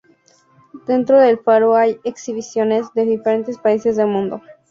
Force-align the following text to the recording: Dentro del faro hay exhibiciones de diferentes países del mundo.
Dentro 0.87 1.19
del 1.19 1.37
faro 1.37 1.75
hay 1.75 1.99
exhibiciones 2.03 2.91
de 2.95 3.05
diferentes 3.05 3.59
países 3.59 3.97
del 3.97 4.07
mundo. 4.07 4.41